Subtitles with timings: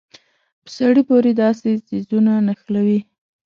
[0.63, 2.99] په سړي پورې داسې څيزونه نښلوي.